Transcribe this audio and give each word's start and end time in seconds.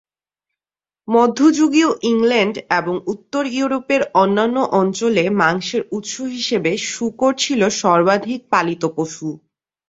মধ্যযুগীয় 1.07 1.89
ইংল্যান্ড 2.11 2.55
এবং 2.79 2.95
উত্তর 3.13 3.43
ইউরোপের 3.53 4.01
অন্যান্য 4.15 4.57
অঞ্চলে 4.79 5.23
মাংসের 5.41 5.81
উৎস 5.91 6.13
হিসেবে 6.35 6.71
শূকর 6.89 7.31
ছিল 7.43 7.61
সর্বাধিক 7.81 8.39
পালিত 8.51 8.83
পশু। 8.95 9.29